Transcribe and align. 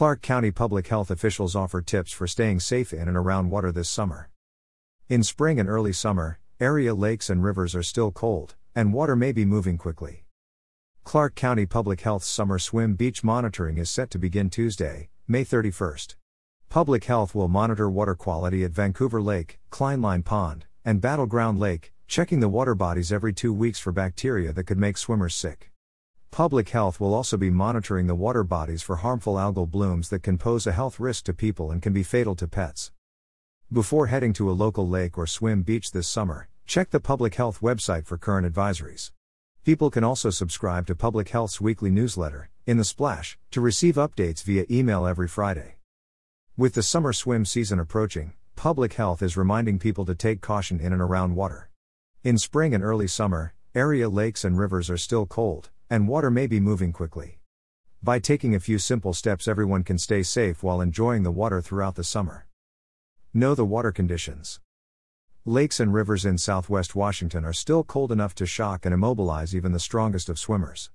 Clark 0.00 0.22
County 0.22 0.50
public 0.50 0.86
health 0.86 1.10
officials 1.10 1.54
offer 1.54 1.82
tips 1.82 2.10
for 2.10 2.26
staying 2.26 2.58
safe 2.58 2.94
in 2.94 3.06
and 3.06 3.18
around 3.18 3.50
water 3.50 3.70
this 3.70 3.90
summer. 3.90 4.30
In 5.10 5.22
spring 5.22 5.60
and 5.60 5.68
early 5.68 5.92
summer, 5.92 6.38
area 6.58 6.94
lakes 6.94 7.28
and 7.28 7.44
rivers 7.44 7.74
are 7.74 7.82
still 7.82 8.10
cold, 8.10 8.54
and 8.74 8.94
water 8.94 9.14
may 9.14 9.30
be 9.30 9.44
moving 9.44 9.76
quickly. 9.76 10.24
Clark 11.04 11.34
County 11.34 11.66
Public 11.66 12.00
Health's 12.00 12.26
summer 12.26 12.58
swim 12.58 12.94
beach 12.94 13.22
monitoring 13.22 13.76
is 13.76 13.90
set 13.90 14.08
to 14.12 14.18
begin 14.18 14.48
Tuesday, 14.48 15.10
May 15.28 15.44
31st. 15.44 16.14
Public 16.70 17.04
Health 17.04 17.34
will 17.34 17.48
monitor 17.48 17.90
water 17.90 18.14
quality 18.14 18.64
at 18.64 18.70
Vancouver 18.70 19.20
Lake, 19.20 19.60
Klineline 19.70 20.24
Pond, 20.24 20.64
and 20.82 21.02
Battleground 21.02 21.58
Lake, 21.58 21.92
checking 22.06 22.40
the 22.40 22.48
water 22.48 22.74
bodies 22.74 23.12
every 23.12 23.34
two 23.34 23.52
weeks 23.52 23.78
for 23.78 23.92
bacteria 23.92 24.50
that 24.54 24.64
could 24.64 24.78
make 24.78 24.96
swimmers 24.96 25.34
sick. 25.34 25.69
Public 26.32 26.68
Health 26.68 27.00
will 27.00 27.12
also 27.12 27.36
be 27.36 27.50
monitoring 27.50 28.06
the 28.06 28.14
water 28.14 28.44
bodies 28.44 28.82
for 28.82 28.96
harmful 28.96 29.34
algal 29.34 29.68
blooms 29.68 30.10
that 30.10 30.22
can 30.22 30.38
pose 30.38 30.64
a 30.64 30.70
health 30.72 31.00
risk 31.00 31.24
to 31.24 31.34
people 31.34 31.72
and 31.72 31.82
can 31.82 31.92
be 31.92 32.04
fatal 32.04 32.36
to 32.36 32.46
pets. 32.46 32.92
Before 33.72 34.06
heading 34.06 34.32
to 34.34 34.48
a 34.48 34.52
local 34.52 34.86
lake 34.86 35.18
or 35.18 35.26
swim 35.26 35.62
beach 35.62 35.90
this 35.90 36.06
summer, 36.06 36.48
check 36.66 36.90
the 36.90 37.00
Public 37.00 37.34
Health 37.34 37.60
website 37.60 38.06
for 38.06 38.16
current 38.16 38.46
advisories. 38.46 39.10
People 39.64 39.90
can 39.90 40.04
also 40.04 40.30
subscribe 40.30 40.86
to 40.86 40.94
Public 40.94 41.30
Health's 41.30 41.60
weekly 41.60 41.90
newsletter, 41.90 42.48
In 42.64 42.76
the 42.76 42.84
Splash, 42.84 43.36
to 43.50 43.60
receive 43.60 43.96
updates 43.96 44.44
via 44.44 44.66
email 44.70 45.06
every 45.06 45.26
Friday. 45.26 45.78
With 46.56 46.74
the 46.74 46.82
summer 46.84 47.12
swim 47.12 47.44
season 47.44 47.80
approaching, 47.80 48.34
Public 48.54 48.92
Health 48.92 49.20
is 49.20 49.36
reminding 49.36 49.80
people 49.80 50.06
to 50.06 50.14
take 50.14 50.40
caution 50.40 50.78
in 50.78 50.92
and 50.92 51.02
around 51.02 51.34
water. 51.34 51.70
In 52.22 52.38
spring 52.38 52.72
and 52.72 52.84
early 52.84 53.08
summer, 53.08 53.52
area 53.74 54.08
lakes 54.08 54.44
and 54.44 54.56
rivers 54.56 54.88
are 54.88 54.96
still 54.96 55.26
cold, 55.26 55.70
and 55.90 56.06
water 56.06 56.30
may 56.30 56.46
be 56.46 56.60
moving 56.60 56.92
quickly. 56.92 57.40
By 58.00 58.20
taking 58.20 58.54
a 58.54 58.60
few 58.60 58.78
simple 58.78 59.12
steps, 59.12 59.48
everyone 59.48 59.82
can 59.82 59.98
stay 59.98 60.22
safe 60.22 60.62
while 60.62 60.80
enjoying 60.80 61.24
the 61.24 61.32
water 61.32 61.60
throughout 61.60 61.96
the 61.96 62.04
summer. 62.04 62.46
Know 63.34 63.56
the 63.56 63.64
water 63.64 63.90
conditions. 63.90 64.60
Lakes 65.44 65.80
and 65.80 65.92
rivers 65.92 66.24
in 66.24 66.38
southwest 66.38 66.94
Washington 66.94 67.44
are 67.44 67.52
still 67.52 67.82
cold 67.82 68.12
enough 68.12 68.36
to 68.36 68.46
shock 68.46 68.86
and 68.86 68.94
immobilize 68.94 69.54
even 69.54 69.72
the 69.72 69.80
strongest 69.80 70.28
of 70.28 70.38
swimmers. 70.38 70.90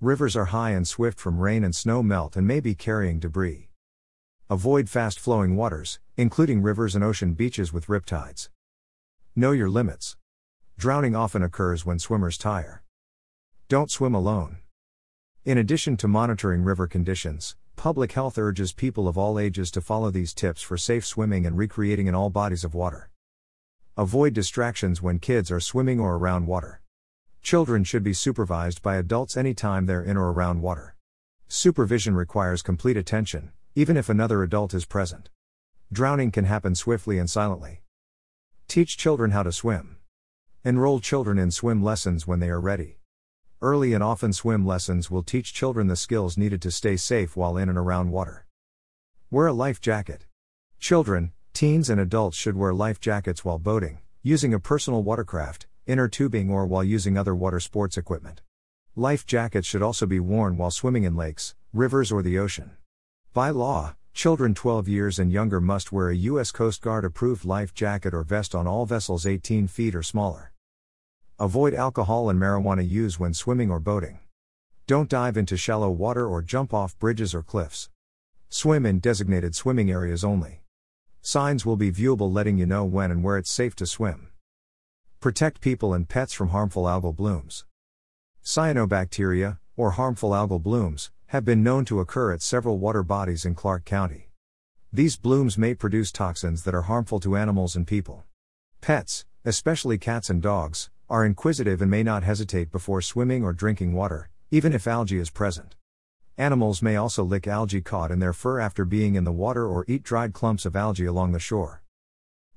Rivers 0.00 0.36
are 0.36 0.46
high 0.46 0.70
and 0.70 0.86
swift 0.86 1.18
from 1.18 1.40
rain 1.40 1.64
and 1.64 1.74
snow 1.74 2.02
melt 2.02 2.36
and 2.36 2.46
may 2.46 2.60
be 2.60 2.74
carrying 2.74 3.18
debris. 3.18 3.68
Avoid 4.48 4.88
fast 4.88 5.18
flowing 5.18 5.56
waters, 5.56 5.98
including 6.16 6.62
rivers 6.62 6.94
and 6.94 7.02
ocean 7.02 7.34
beaches 7.34 7.72
with 7.72 7.86
riptides. 7.86 8.48
Know 9.34 9.50
your 9.50 9.70
limits. 9.70 10.16
Drowning 10.78 11.16
often 11.16 11.42
occurs 11.42 11.84
when 11.84 11.98
swimmers 11.98 12.38
tire. 12.38 12.84
Don't 13.66 13.90
swim 13.90 14.14
alone. 14.14 14.58
In 15.46 15.56
addition 15.56 15.96
to 15.96 16.06
monitoring 16.06 16.64
river 16.64 16.86
conditions, 16.86 17.56
public 17.76 18.12
health 18.12 18.36
urges 18.36 18.74
people 18.74 19.08
of 19.08 19.16
all 19.16 19.38
ages 19.38 19.70
to 19.70 19.80
follow 19.80 20.10
these 20.10 20.34
tips 20.34 20.60
for 20.60 20.76
safe 20.76 21.06
swimming 21.06 21.46
and 21.46 21.56
recreating 21.56 22.06
in 22.06 22.14
all 22.14 22.28
bodies 22.28 22.62
of 22.62 22.74
water. 22.74 23.08
Avoid 23.96 24.34
distractions 24.34 25.00
when 25.00 25.18
kids 25.18 25.50
are 25.50 25.60
swimming 25.60 25.98
or 25.98 26.16
around 26.16 26.46
water. 26.46 26.82
Children 27.40 27.84
should 27.84 28.02
be 28.02 28.12
supervised 28.12 28.82
by 28.82 28.96
adults 28.96 29.34
anytime 29.34 29.86
they're 29.86 30.04
in 30.04 30.18
or 30.18 30.30
around 30.30 30.60
water. 30.60 30.94
Supervision 31.48 32.14
requires 32.14 32.60
complete 32.60 32.98
attention, 32.98 33.52
even 33.74 33.96
if 33.96 34.10
another 34.10 34.42
adult 34.42 34.74
is 34.74 34.84
present. 34.84 35.30
Drowning 35.90 36.30
can 36.30 36.44
happen 36.44 36.74
swiftly 36.74 37.18
and 37.18 37.30
silently. 37.30 37.80
Teach 38.68 38.98
children 38.98 39.30
how 39.30 39.42
to 39.42 39.52
swim. 39.52 39.96
Enroll 40.64 41.00
children 41.00 41.38
in 41.38 41.50
swim 41.50 41.82
lessons 41.82 42.26
when 42.26 42.40
they 42.40 42.50
are 42.50 42.60
ready. 42.60 42.98
Early 43.64 43.94
and 43.94 44.04
often 44.04 44.34
swim 44.34 44.66
lessons 44.66 45.10
will 45.10 45.22
teach 45.22 45.54
children 45.54 45.86
the 45.86 45.96
skills 45.96 46.36
needed 46.36 46.60
to 46.60 46.70
stay 46.70 46.98
safe 46.98 47.34
while 47.34 47.56
in 47.56 47.70
and 47.70 47.78
around 47.78 48.10
water. 48.10 48.44
Wear 49.30 49.46
a 49.46 49.54
life 49.54 49.80
jacket. 49.80 50.26
Children, 50.78 51.32
teens, 51.54 51.88
and 51.88 51.98
adults 51.98 52.36
should 52.36 52.58
wear 52.58 52.74
life 52.74 53.00
jackets 53.00 53.42
while 53.42 53.58
boating, 53.58 54.00
using 54.22 54.52
a 54.52 54.60
personal 54.60 55.02
watercraft, 55.02 55.66
inner 55.86 56.08
tubing, 56.08 56.50
or 56.50 56.66
while 56.66 56.84
using 56.84 57.16
other 57.16 57.34
water 57.34 57.58
sports 57.58 57.96
equipment. 57.96 58.42
Life 58.96 59.24
jackets 59.24 59.66
should 59.66 59.80
also 59.80 60.04
be 60.04 60.20
worn 60.20 60.58
while 60.58 60.70
swimming 60.70 61.04
in 61.04 61.16
lakes, 61.16 61.54
rivers, 61.72 62.12
or 62.12 62.20
the 62.20 62.38
ocean. 62.38 62.72
By 63.32 63.48
law, 63.48 63.94
children 64.12 64.52
12 64.52 64.88
years 64.88 65.18
and 65.18 65.32
younger 65.32 65.62
must 65.62 65.90
wear 65.90 66.10
a 66.10 66.16
U.S. 66.16 66.50
Coast 66.50 66.82
Guard 66.82 67.06
approved 67.06 67.46
life 67.46 67.72
jacket 67.72 68.12
or 68.12 68.24
vest 68.24 68.54
on 68.54 68.66
all 68.66 68.84
vessels 68.84 69.24
18 69.24 69.68
feet 69.68 69.94
or 69.94 70.02
smaller. 70.02 70.52
Avoid 71.40 71.74
alcohol 71.74 72.30
and 72.30 72.40
marijuana 72.40 72.88
use 72.88 73.18
when 73.18 73.34
swimming 73.34 73.68
or 73.68 73.80
boating. 73.80 74.20
Don't 74.86 75.08
dive 75.08 75.36
into 75.36 75.56
shallow 75.56 75.90
water 75.90 76.28
or 76.28 76.40
jump 76.42 76.72
off 76.72 76.96
bridges 77.00 77.34
or 77.34 77.42
cliffs. 77.42 77.90
Swim 78.50 78.86
in 78.86 79.00
designated 79.00 79.56
swimming 79.56 79.90
areas 79.90 80.22
only. 80.22 80.62
Signs 81.22 81.66
will 81.66 81.76
be 81.76 81.90
viewable 81.90 82.32
letting 82.32 82.56
you 82.56 82.66
know 82.66 82.84
when 82.84 83.10
and 83.10 83.24
where 83.24 83.36
it's 83.36 83.50
safe 83.50 83.74
to 83.76 83.84
swim. 83.84 84.28
Protect 85.18 85.60
people 85.60 85.92
and 85.92 86.08
pets 86.08 86.32
from 86.32 86.50
harmful 86.50 86.84
algal 86.84 87.16
blooms. 87.16 87.64
Cyanobacteria, 88.44 89.58
or 89.76 89.92
harmful 89.92 90.30
algal 90.30 90.62
blooms, 90.62 91.10
have 91.28 91.44
been 91.44 91.64
known 91.64 91.84
to 91.86 91.98
occur 91.98 92.32
at 92.32 92.42
several 92.42 92.78
water 92.78 93.02
bodies 93.02 93.44
in 93.44 93.56
Clark 93.56 93.84
County. 93.84 94.28
These 94.92 95.16
blooms 95.16 95.58
may 95.58 95.74
produce 95.74 96.12
toxins 96.12 96.62
that 96.62 96.76
are 96.76 96.82
harmful 96.82 97.18
to 97.18 97.36
animals 97.36 97.74
and 97.74 97.84
people. 97.84 98.22
Pets, 98.80 99.24
especially 99.44 99.98
cats 99.98 100.30
and 100.30 100.40
dogs, 100.40 100.90
are 101.14 101.24
inquisitive 101.24 101.80
and 101.80 101.88
may 101.88 102.02
not 102.02 102.24
hesitate 102.24 102.72
before 102.72 103.00
swimming 103.00 103.44
or 103.44 103.52
drinking 103.52 103.92
water, 103.92 104.28
even 104.50 104.72
if 104.72 104.88
algae 104.88 105.20
is 105.20 105.30
present. 105.30 105.76
Animals 106.36 106.82
may 106.82 106.96
also 106.96 107.22
lick 107.22 107.46
algae 107.46 107.80
caught 107.80 108.10
in 108.10 108.18
their 108.18 108.32
fur 108.32 108.58
after 108.58 108.84
being 108.84 109.14
in 109.14 109.22
the 109.22 109.30
water 109.30 109.64
or 109.64 109.84
eat 109.86 110.02
dried 110.02 110.32
clumps 110.32 110.66
of 110.66 110.74
algae 110.74 111.04
along 111.04 111.30
the 111.30 111.38
shore. 111.38 111.84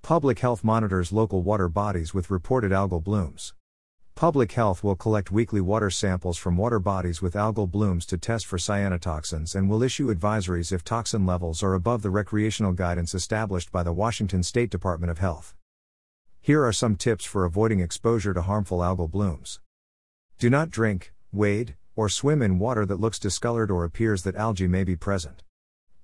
Public 0.00 0.38
Health 0.38 0.64
monitors 0.64 1.12
local 1.12 1.42
water 1.42 1.68
bodies 1.68 2.14
with 2.14 2.30
reported 2.30 2.72
algal 2.72 3.04
blooms. 3.04 3.52
Public 4.14 4.52
Health 4.52 4.82
will 4.82 4.96
collect 4.96 5.30
weekly 5.30 5.60
water 5.60 5.90
samples 5.90 6.38
from 6.38 6.56
water 6.56 6.78
bodies 6.78 7.20
with 7.20 7.34
algal 7.34 7.70
blooms 7.70 8.06
to 8.06 8.16
test 8.16 8.46
for 8.46 8.56
cyanotoxins 8.56 9.54
and 9.54 9.68
will 9.68 9.82
issue 9.82 10.10
advisories 10.10 10.72
if 10.72 10.82
toxin 10.82 11.26
levels 11.26 11.62
are 11.62 11.74
above 11.74 12.00
the 12.00 12.08
recreational 12.08 12.72
guidance 12.72 13.14
established 13.14 13.70
by 13.70 13.82
the 13.82 13.92
Washington 13.92 14.42
State 14.42 14.70
Department 14.70 15.10
of 15.10 15.18
Health. 15.18 15.54
Here 16.48 16.64
are 16.64 16.72
some 16.72 16.96
tips 16.96 17.26
for 17.26 17.44
avoiding 17.44 17.80
exposure 17.80 18.32
to 18.32 18.40
harmful 18.40 18.78
algal 18.78 19.10
blooms. 19.10 19.60
Do 20.38 20.48
not 20.48 20.70
drink, 20.70 21.12
wade, 21.30 21.76
or 21.94 22.08
swim 22.08 22.40
in 22.40 22.58
water 22.58 22.86
that 22.86 22.98
looks 22.98 23.18
discolored 23.18 23.70
or 23.70 23.84
appears 23.84 24.22
that 24.22 24.34
algae 24.34 24.66
may 24.66 24.82
be 24.82 24.96
present. 24.96 25.42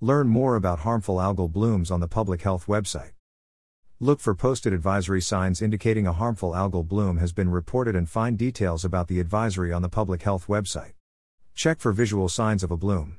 Learn 0.03 0.29
more 0.29 0.55
about 0.55 0.81
harmful 0.81 1.17
algal 1.17 1.51
blooms 1.51 1.91
on 1.91 2.01
the 2.01 2.09
public 2.09 2.43
health 2.43 2.67
website. 2.67 3.13
Look 3.99 4.21
for 4.21 4.35
posted 4.35 4.75
advisory 4.75 5.23
signs 5.23 5.63
indicating 5.63 6.07
a 6.07 6.13
harmful 6.13 6.51
algal 6.51 6.87
bloom 6.87 7.17
has 7.17 7.33
been 7.33 7.49
reported 7.49 7.97
and 7.97 8.07
find 8.07 8.37
details 8.37 8.85
about 8.85 9.09
the 9.09 9.21
advisory 9.21 9.73
on 9.73 9.81
the 9.81 9.89
public 9.89 10.25
health 10.25 10.47
website. 10.47 10.93
Check 11.55 11.81
for 11.81 11.91
visual 11.91 12.29
signs 12.29 12.63
of 12.63 12.71
a 12.71 12.77
bloom. 12.77 13.17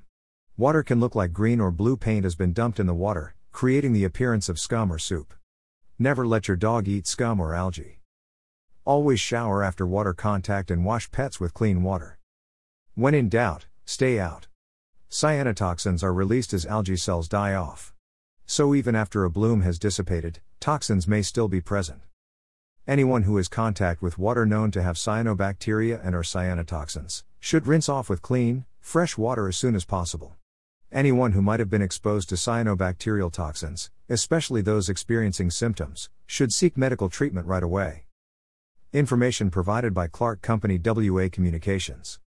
Water 0.57 0.83
can 0.83 0.99
look 0.99 1.15
like 1.15 1.33
green 1.33 1.59
or 1.59 1.71
blue 1.71 1.97
paint 1.97 2.23
has 2.23 2.35
been 2.35 2.53
dumped 2.53 2.79
in 2.79 2.85
the 2.85 2.93
water, 2.93 3.33
creating 3.51 3.93
the 3.93 4.03
appearance 4.03 4.47
of 4.47 4.59
scum 4.59 4.93
or 4.93 4.99
soup. 4.99 5.33
Never 5.97 6.27
let 6.27 6.49
your 6.49 6.57
dog 6.57 6.89
eat 6.89 7.07
scum 7.07 7.39
or 7.39 7.55
algae. 7.55 7.99
Always 8.83 9.21
shower 9.21 9.63
after 9.63 9.87
water 9.87 10.13
contact 10.13 10.69
and 10.69 10.83
wash 10.83 11.09
pets 11.09 11.39
with 11.39 11.53
clean 11.53 11.83
water. 11.83 12.19
When 12.95 13.13
in 13.13 13.29
doubt, 13.29 13.67
stay 13.85 14.19
out. 14.19 14.47
Cyanotoxins 15.09 16.03
are 16.03 16.13
released 16.13 16.53
as 16.53 16.65
algae 16.65 16.97
cells 16.97 17.29
die 17.29 17.53
off. 17.53 17.93
So 18.45 18.75
even 18.75 18.93
after 18.93 19.23
a 19.23 19.29
bloom 19.29 19.61
has 19.61 19.79
dissipated, 19.79 20.41
toxins 20.59 21.07
may 21.07 21.21
still 21.21 21.47
be 21.47 21.61
present. 21.61 22.01
Anyone 22.85 23.23
who 23.23 23.37
has 23.37 23.47
contact 23.47 24.01
with 24.01 24.17
water 24.17 24.45
known 24.45 24.71
to 24.71 24.83
have 24.83 24.97
cyanobacteria 24.97 26.05
and 26.05 26.13
or 26.13 26.23
cyanotoxins 26.23 27.23
should 27.39 27.67
rinse 27.67 27.87
off 27.87 28.09
with 28.09 28.21
clean, 28.21 28.65
fresh 28.81 29.17
water 29.17 29.47
as 29.47 29.55
soon 29.55 29.75
as 29.75 29.85
possible. 29.85 30.35
Anyone 30.91 31.31
who 31.31 31.41
might 31.41 31.59
have 31.59 31.69
been 31.69 31.81
exposed 31.81 32.29
to 32.29 32.35
cyanobacterial 32.35 33.31
toxins, 33.31 33.89
especially 34.07 34.61
those 34.61 34.87
experiencing 34.87 35.49
symptoms, 35.49 36.09
should 36.25 36.53
seek 36.53 36.77
medical 36.77 37.09
treatment 37.09 37.47
right 37.47 37.63
away. 37.63 38.05
Information 38.93 39.49
provided 39.49 39.93
by 39.93 40.07
Clark 40.07 40.41
County 40.41 40.79
WA 40.83 41.27
Communications. 41.31 42.19